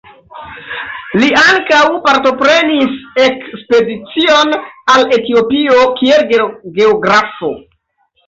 Li 1.23 1.27
ankaŭ 1.41 1.81
partoprenis 2.05 2.95
ekspedicion 3.25 4.57
al 4.95 5.05
Etiopio 5.19 5.83
kiel 6.01 6.27
geografo. 6.79 7.55